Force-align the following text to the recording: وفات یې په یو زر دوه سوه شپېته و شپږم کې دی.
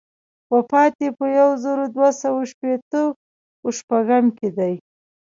وفات 0.53 0.93
یې 1.03 1.09
په 1.17 1.25
یو 1.39 1.49
زر 1.63 1.77
دوه 1.95 2.09
سوه 2.21 2.41
شپېته 2.51 3.01
و 3.63 3.67
شپږم 3.77 4.25
کې 4.37 4.49
دی. 4.57 4.73